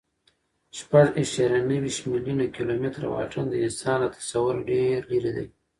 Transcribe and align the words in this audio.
شپږ 0.77 1.07
اعشاریه 1.19 1.61
نهه 1.69 1.79
ویشت 1.83 2.01
میلیونه 2.11 2.45
کیلومتره 2.55 3.07
واټن 3.09 3.45
د 3.49 3.53
انسان 3.65 3.97
له 4.01 4.09
تصوره 4.17 4.61
ډېر 4.71 4.97
لیرې 5.11 5.31
دی. 5.35 5.47